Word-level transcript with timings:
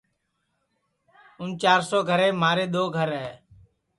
اُن 1.39 1.49
چِار 1.61 1.81
سو 1.89 1.97
گھریم 2.09 2.35
مھارے 2.41 2.65
دؔو 2.73 2.83
گھر 2.97 3.09
ہے 3.21 3.29